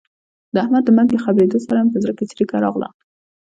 د 0.53 0.55
احمد 0.63 0.83
د 0.85 0.89
مرګ 0.97 1.09
له 1.13 1.19
خبرېدو 1.25 1.57
سره 1.65 1.79
مې 1.83 1.89
په 1.93 1.99
زړه 2.03 2.13
کې 2.17 2.29
څړیکه 2.31 2.57
راغله. 2.65 2.89